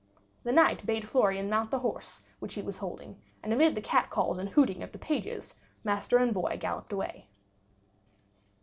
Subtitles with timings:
[0.41, 4.09] The Knight bade Florian mount the horse which he was holding; and amid the cat
[4.09, 7.27] calls and hooting of the pages, master and boy galloped away.